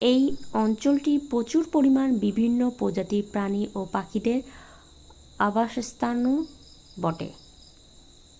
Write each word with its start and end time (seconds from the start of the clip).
এই 0.09 0.21
অঞ্চলটি 0.55 1.13
প্রচুর 1.31 1.63
পরিমাণে 1.73 2.13
বিভিন্ন 2.25 2.61
প্রজাতির 2.79 3.23
প্রাণী 3.33 3.63
ও 3.75 3.81
পাখিদের 3.93 4.39
আবাসস্থলও 5.39 6.33
বটে 6.97 7.29